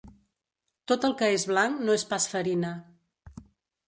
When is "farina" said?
2.31-2.73